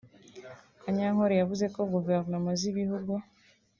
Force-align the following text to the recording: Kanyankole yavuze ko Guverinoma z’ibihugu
Kanyankole 0.81 1.33
yavuze 1.37 1.65
ko 1.75 1.81
Guverinoma 1.93 2.51
z’ibihugu 2.59 3.13